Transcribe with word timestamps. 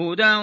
هدى 0.00 0.34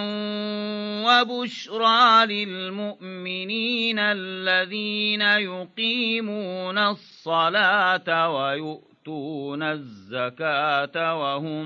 وبشرى 1.07 2.25
للمؤمنين 2.25 3.99
الذين 3.99 5.21
يقيمون 5.21 6.77
الصلاة 6.77 8.29
ويؤتون 8.35 9.63
الزكاة 9.63 11.19
وهم 11.19 11.65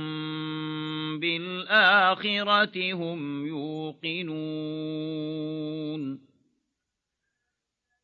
بالآخرة 1.19 2.93
هم 2.93 3.47
يوقنون 3.47 6.30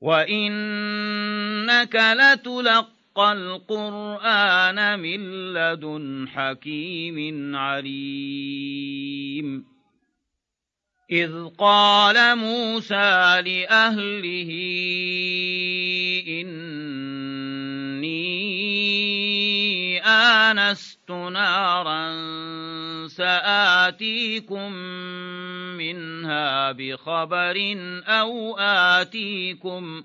وإنك 0.00 1.94
لتلقى 2.18 3.32
القرآن 3.32 5.00
من 5.00 5.20
لدن 5.52 6.28
حكيم 6.28 7.56
عليم 7.56 9.75
إذ 11.10 11.44
قال 11.58 12.38
موسى 12.38 13.40
لأهله 13.42 14.50
إني 16.40 18.48
آنست 20.02 21.10
نارا 21.10 22.08
سآتيكم 23.08 24.72
منها 25.78 26.72
بخبر 26.72 27.56
أو 28.06 28.58
آتيكم 28.58 30.02
ۖ 30.02 30.04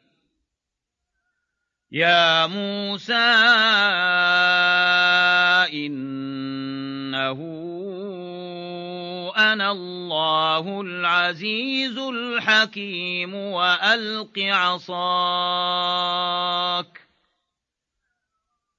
يا 1.91 2.47
موسى 2.47 3.13
إنه 5.87 7.41
أنا 9.37 9.71
الله 9.71 10.81
العزيز 10.81 11.97
الحكيم 11.97 13.35
وألق 13.35 14.39
عصاك 14.39 16.98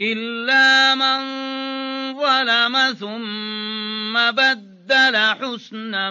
إلا 0.00 0.94
من 0.94 1.20
ظلم 2.16 2.76
ثم 2.94 4.30
بدل 4.32 5.16
حسنا 5.16 6.10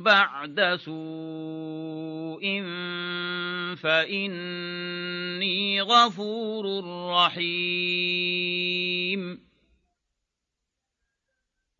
بعد 0.00 0.60
سوء 0.84 2.62
فإني 3.76 5.82
غفور 5.82 6.64
رحيم 7.16 9.51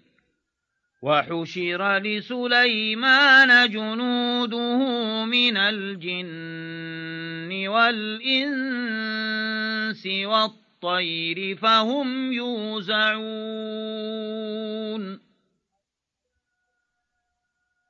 وحشر 1.01 1.97
لسليمان 1.99 3.69
جنوده 3.69 4.77
من 5.25 5.57
الجن 5.57 7.67
والإنس 7.67 10.05
والطير 10.05 11.57
فهم 11.57 12.33
يوزعون 12.33 15.19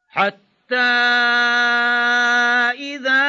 حتى 0.10 0.76
إذا 2.80 3.22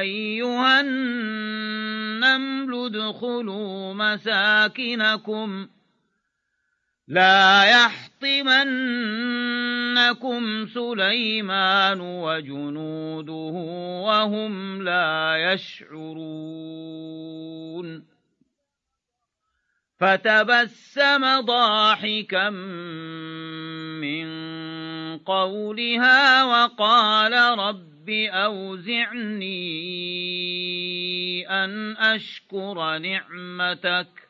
أيها 0.01 0.81
النمل 0.81 2.75
ادخلوا 2.87 3.95
مساكنكم 3.95 5.69
لا 7.09 7.65
يحطمنكم 7.71 10.67
سليمان 10.67 12.01
وجنوده 12.01 13.53
وهم 14.07 14.83
لا 14.83 15.35
يشعرون 15.53 18.11
فتبسم 20.01 21.41
ضاحكا 21.41 22.51
من 24.01 24.50
قولها 25.19 26.45
وقال 26.45 27.33
رب 27.59 28.09
أوزعني 28.31 29.51
أن 31.51 31.97
أشكر 31.97 32.99
نعمتك 32.99 34.30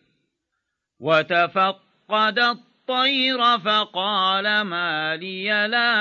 وتفقد 1.01 2.39
الطير 2.39 3.57
فقال 3.57 4.61
ما 4.61 5.15
لي 5.17 5.47
لا 5.67 5.93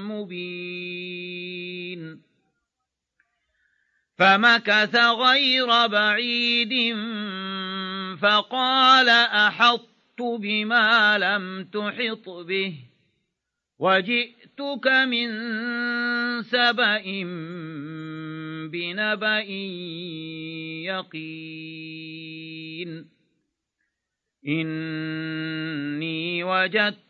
مبين 0.08 2.22
فمكث 4.18 4.96
غير 5.06 5.86
بعيد 5.86 6.96
فقال 8.22 9.08
أحط 9.28 9.90
بما 10.22 11.18
لم 11.18 11.64
تحط 11.64 12.28
به 12.28 12.72
وجئتك 13.78 14.86
من 14.86 15.28
سبأ 16.42 17.02
بنبأ 18.72 19.38
يقين 20.86 23.10
إني 24.48 26.44
وجدت 26.44 27.09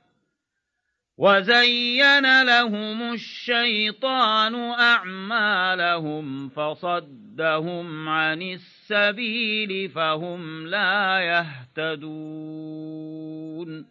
وزين 1.21 2.43
لهم 2.45 3.13
الشيطان 3.13 4.55
أعمالهم 4.69 6.49
فصدهم 6.49 8.09
عن 8.09 8.41
السبيل 8.41 9.89
فهم 9.89 10.67
لا 10.67 11.19
يهتدون 11.19 13.90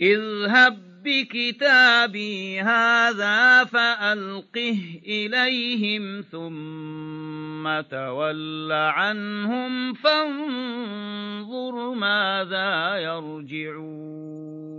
اذهب 0.00 0.86
بكتابي 1.04 2.60
هذا 2.60 3.64
فألقه 3.64 5.00
إليهم 5.06 6.20
ثم 6.32 7.80
تول 7.90 8.72
عنهم 8.72 9.94
فانظر 9.94 11.94
ماذا 11.94 12.96
يرجعون 12.96 14.75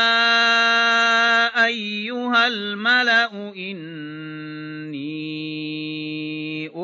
أيها 1.67 2.47
الملأ 2.47 3.53
إني 3.57 5.21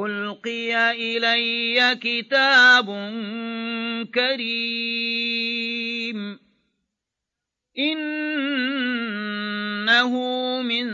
ألقي 0.05 0.91
إلي 0.93 1.97
كتاب 1.97 2.87
كريم 4.15 6.39
إنه 7.79 10.13
من 10.63 10.87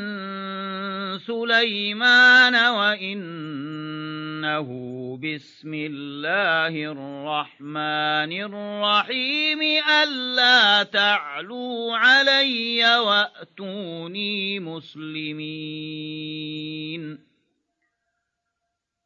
سليمان 1.26 2.54
وإنه 2.54 4.92
بسم 5.18 5.74
الله 5.74 6.68
الرحمن 6.92 8.32
الرحيم 8.32 9.60
ألا 10.08 10.82
تعلوا 10.82 11.96
علي 11.96 12.96
وأتوني 12.98 14.60
مسلمين 14.60 17.18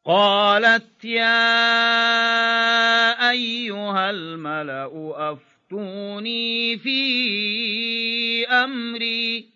قالت 0.05 1.05
يا 1.05 1.71
أيها 3.31 4.11
الملأ 4.11 5.11
أفتوني 5.33 6.79
في 6.79 6.97
أمري 8.49 9.56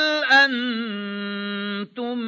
أنتم 0.45 2.19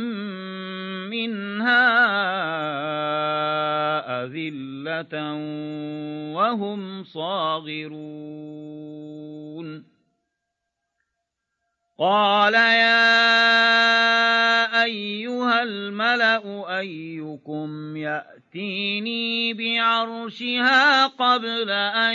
منها 1.11 1.85
أذلة 4.25 5.15
وهم 6.35 7.05
صاغرون 7.05 9.85
قال 11.99 12.55
يا 12.55 14.04
أيها 14.85 15.63
الملأ 15.63 16.79
أيكم 16.81 17.97
يأتيني 17.97 19.55
بعرشها 19.55 21.07
قبل 21.07 21.71
أن 21.71 22.15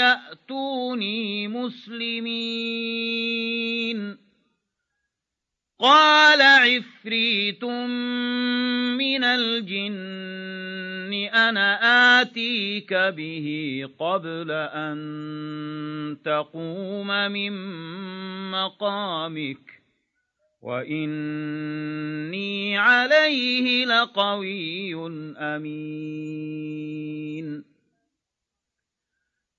يأتوني 0.00 1.48
مسلمين 1.48 4.16
قال 5.80 6.42
عفريت 6.42 7.64
من 7.64 9.24
الجن 9.24 11.12
أنا 11.34 12.20
آتيك 12.22 12.94
به 12.94 13.48
قبل 13.98 14.50
أن 14.50 14.96
تقوم 16.24 17.06
من 17.06 17.52
مقامك 18.50 19.81
وإني 20.62 22.78
عليه 22.78 23.86
لقوي 23.86 24.94
أمين 25.38 27.64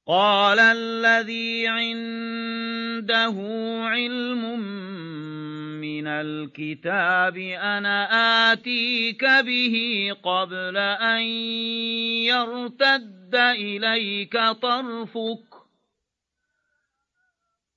قال 0.08 0.60
الذي 0.60 1.68
عنده 1.68 3.34
علم 3.84 4.60
من 5.82 6.08
الكتاب 6.08 7.38
أنا 7.38 8.52
آتيك 8.54 9.24
به 9.26 9.76
قبل 10.24 10.78
أن 11.02 11.22
يرتد 12.28 13.36
إليك 13.36 14.38
طرفك 14.62 15.53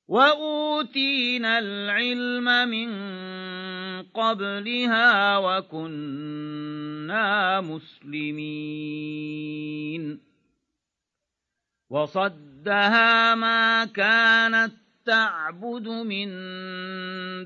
وأوتينا 0.07 1.59
العلم 1.59 2.69
من 2.69 2.89
قبلها 4.03 5.37
وكنا 5.37 7.61
مسلمين 7.61 10.32
وصدها 11.93 13.35
ما 13.35 13.85
كانت 13.85 14.71
تعبد 15.05 15.87
من 15.87 16.29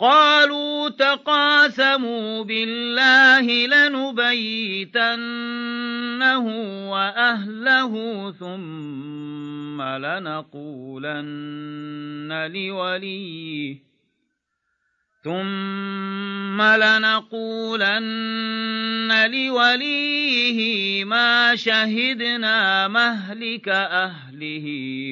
قالوا 0.00 0.88
تقاسموا 0.88 2.44
بالله 2.44 3.66
لنبيتنه 3.66 6.46
وأهله 6.90 7.90
ثم 8.32 9.82
لنقولن 9.82 12.50
لوليه 12.54 13.76
ثم 15.24 16.62
لنقولن 16.62 18.10
لوليه 19.30 21.04
ما 21.04 21.56
شهدنا 21.56 22.88
مهلك 22.88 23.68
أهله 23.68 24.66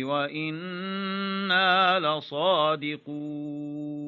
وإنا 0.04 2.00
لصادقون 2.00 4.07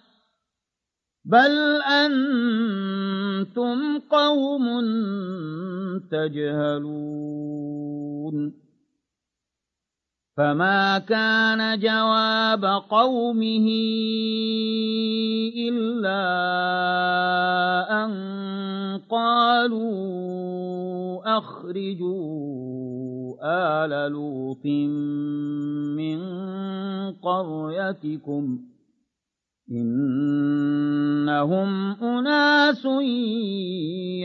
بل 1.25 1.81
أنتم 1.81 3.99
قوم 4.09 4.65
تجهلون 6.11 8.53
فما 10.37 10.97
كان 10.99 11.79
جواب 11.79 12.65
قومه 12.89 13.67
إلا 15.69 16.17
أن 18.05 18.11
قالوا 19.09 20.17
أخرجوا 21.37 22.51
آل 23.43 24.11
لوط 24.11 24.65
من 26.01 26.19
قريتكم 27.13 28.70
إنهم 29.71 31.67
أناس 32.03 32.85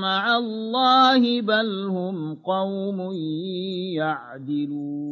مع 0.00 0.36
الله 0.36 1.40
بل 1.40 1.86
هم 1.86 2.34
قوم 2.44 3.12
يعدلون 3.96 5.11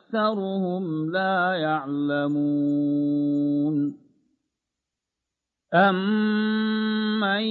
أكثرهم 0.13 1.11
لا 1.11 1.55
يعلمون 1.55 3.95
أمن 5.73 7.41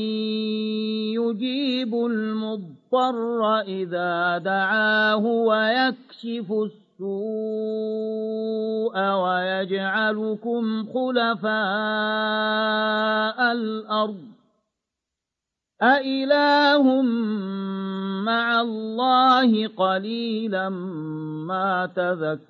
يجيب 1.17 1.95
المضطر 1.95 3.61
إذا 3.61 4.39
دعاه 4.39 5.17
ويكشف 5.25 6.53
السوء 6.53 8.95
ويجعلكم 8.95 10.87
خلفاء 10.95 13.53
الأرض 13.53 14.21
أإله 15.83 17.03
مع 18.23 18.61
الله 18.61 19.69
قليلا 19.69 20.69
ما 21.49 21.87
تذكر 21.97 22.50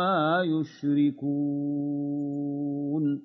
مَا 0.00 0.42
يشركون 0.44 3.22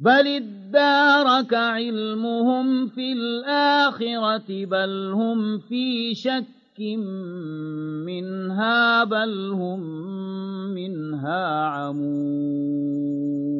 بل 0.00 0.26
ادارك 0.28 1.54
علمهم 1.54 2.88
في 2.88 3.12
الآخرة 3.12 4.48
بل 4.64 5.12
هم 5.14 5.58
في 5.58 6.14
شك 6.14 6.80
منها 8.08 9.04
بل 9.04 9.48
هم 9.52 9.80
منها 10.74 11.46
عمون 11.66 13.59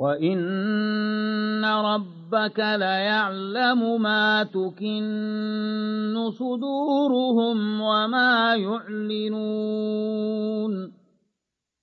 وَإِنَّ 0.00 1.60
رَبَّكَ 1.64 2.58
لَيَعْلَمُ 2.58 4.02
مَا 4.02 4.42
تُكِنُّ 4.48 6.16
صُدُورُهُمْ 6.40 7.80
وَمَا 7.80 8.54
يُعْلِنُونَ 8.56 10.72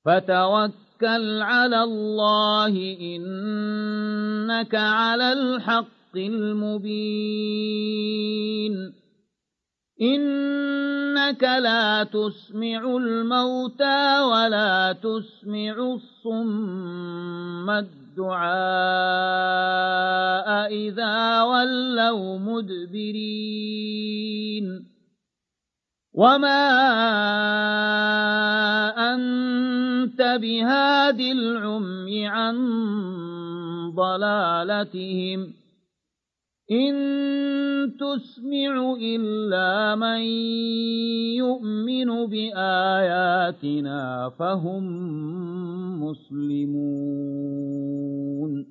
فتوكل 0.06 1.42
على 1.42 1.82
الله 1.82 2.76
إنك 3.00 4.74
على 4.74 5.32
الحق 5.32 6.12
المبين 6.16 9.01
إنك 10.02 11.42
لا 11.44 12.04
تسمع 12.04 12.78
الموتى 12.96 14.20
ولا 14.20 14.92
تسمع 14.92 15.72
الصم 15.72 17.70
الدعاء 17.70 20.48
إذا 20.74 21.42
ولوا 21.42 22.38
مدبرين 22.38 24.92
وما 26.14 26.64
أنت 29.14 30.22
بهاد 30.40 31.20
العمي 31.20 32.26
عن 32.28 32.56
ضلالتهم 33.94 35.61
إن 36.70 36.92
تسمع 37.98 38.92
إلا 39.00 39.94
من 39.94 40.20
يؤمن 41.36 42.26
بآياتنا 42.26 44.30
فهم 44.38 44.82
مسلمون 46.02 48.66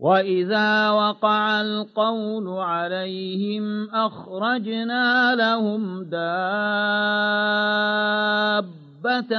وإذا 0.00 0.90
وقع 0.90 1.60
القول 1.60 2.48
عليهم 2.48 3.90
أخرجنا 3.90 5.34
لهم 5.34 6.02
داب 6.02 8.91
حبة 9.02 9.34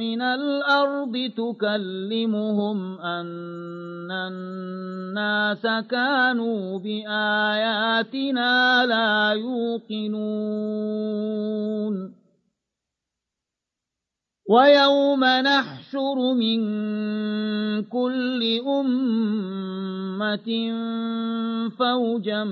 من 0.00 0.22
الأرض 0.22 1.14
تكلمهم 1.36 2.78
أن 2.98 4.10
الناس 4.10 5.62
كانوا 5.90 6.78
بآياتنا 6.78 8.86
لا 8.86 9.30
يوقنون 9.40 12.14
ويوم 14.50 15.24
نحشر 15.24 16.34
من 16.34 16.60
كل 17.92 18.40
أمة 18.68 20.48
فوجا 21.78 22.44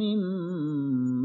ممن 0.00 1.22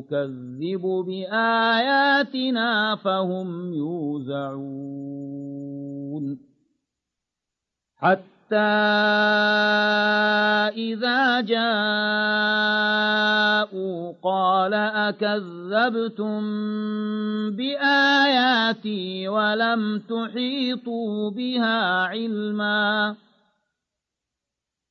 يكذب 0.00 0.82
بآياتنا 1.06 2.70
فهم 2.96 3.48
يوزعون 3.74 6.38
حتى 7.96 8.56
إذا 10.72 11.40
جاءوا 11.40 14.12
قال 14.22 14.74
أكذبتم 14.74 16.40
بآياتي 17.56 19.28
ولم 19.28 19.98
تحيطوا 19.98 21.30
بها 21.30 21.74
علماً 22.04 23.16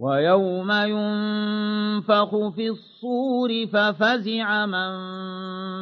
ويوم 0.00 0.70
ينفخ 0.70 2.30
في 2.54 2.68
الصور 2.70 3.66
ففزع 3.66 4.66
من 4.66 4.90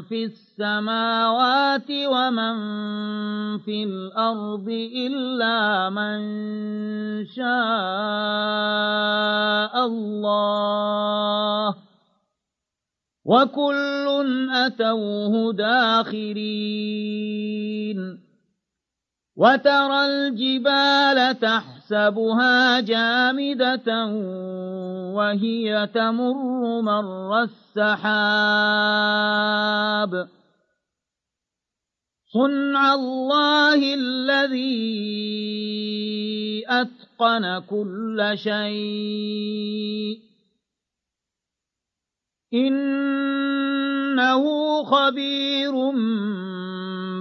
في 0.08 0.24
السماوات 0.24 1.90
ومن 1.90 2.56
في 3.58 3.84
الأرض 3.84 4.68
إلا 4.96 5.90
من 5.90 6.20
شاء 7.26 7.46
الله 9.86 11.74
وكل 13.24 14.26
أتوه 14.52 15.52
داخرين 15.52 18.25
وترى 19.36 20.06
الجبال 20.08 21.18
تحسبها 21.38 22.58
جامدة 22.80 23.88
وهي 25.14 25.68
تمر 25.94 26.80
مر 26.80 27.30
السحاب 27.42 30.28
صنع 32.32 32.94
الله 32.94 33.94
الذي 33.94 34.86
أتقن 36.68 37.58
كل 37.68 38.32
شيء 38.34 40.20
إنه 42.54 44.44
خبير 44.84 45.72
مبين 45.92 46.55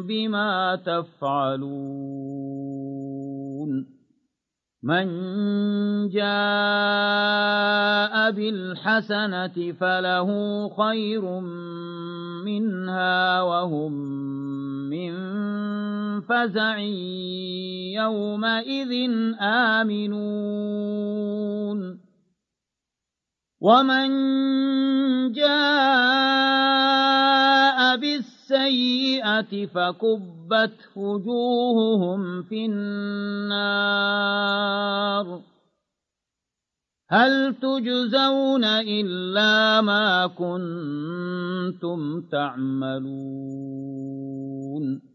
بما 0.03 0.79
تفعلون 0.85 3.85
من 4.83 5.07
جاء 6.13 8.31
بالحسنة 8.31 9.71
فله 9.73 10.29
خير 10.69 11.39
منها 12.45 13.41
وهم 13.41 13.93
من 14.89 15.13
فزع 16.21 16.77
يومئذ 17.97 18.91
آمنون 19.41 22.01
ومن 23.61 24.09
جاء 25.31 27.97
بالسنة 27.97 28.34
السيئة 28.51 29.65
فكبت 29.65 30.75
وجوههم 30.95 32.43
في 32.43 32.65
النار 32.65 35.41
هل 37.09 37.53
تجزون 37.55 38.63
إلا 38.63 39.81
ما 39.81 40.27
كنتم 40.27 42.21
تعملون 42.21 45.14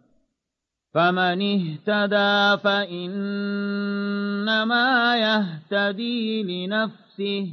فمن 0.93 1.41
اهتدى 1.41 2.57
فإنما 2.63 4.85
يهتدي 5.17 6.43
لنفسه 6.43 7.51